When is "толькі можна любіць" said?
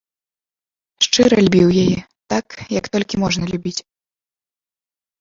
2.97-3.79